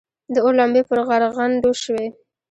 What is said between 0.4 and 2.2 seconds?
اور لمبې پر غرغنډو شوې.